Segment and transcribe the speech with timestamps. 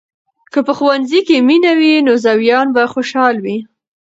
[0.51, 3.57] که په ښوونځي کې مینه وي، نو زویان به خوشحال وي.